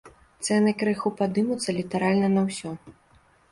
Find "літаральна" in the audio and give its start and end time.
1.81-2.33